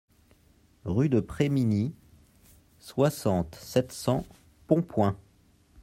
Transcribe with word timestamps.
Rue 0.83 1.09
de 1.09 1.19
Prés 1.19 1.49
Miny, 1.49 1.93
soixante, 2.79 3.53
sept 3.61 3.91
cents 3.91 4.25
Pontpoint 4.65 5.15